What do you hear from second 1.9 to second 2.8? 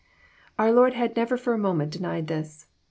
denied this.